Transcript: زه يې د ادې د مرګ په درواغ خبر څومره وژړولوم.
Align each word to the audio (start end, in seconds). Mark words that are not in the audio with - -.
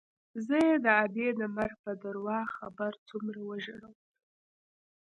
زه 0.45 0.57
يې 0.65 0.75
د 0.85 0.87
ادې 1.03 1.27
د 1.39 1.41
مرګ 1.57 1.75
په 1.83 1.91
درواغ 2.03 2.47
خبر 2.57 2.91
څومره 3.07 3.39
وژړولوم. 3.49 3.95